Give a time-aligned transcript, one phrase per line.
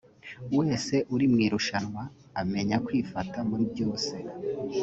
[0.57, 2.03] wese uri mu irushanwa
[2.41, 4.13] amenya kwifata d muri byose